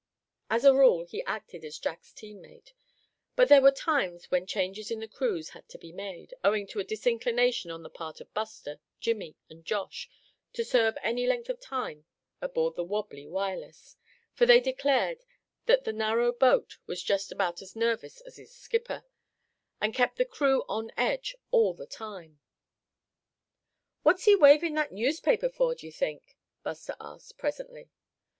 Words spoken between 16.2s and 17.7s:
boat was just about